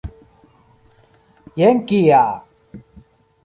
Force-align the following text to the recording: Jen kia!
Jen 1.61 1.85
kia! 1.93 2.23